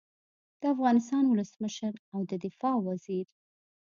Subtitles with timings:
[0.59, 3.25] د افغانستان ولسمشر او د دفاع وزیر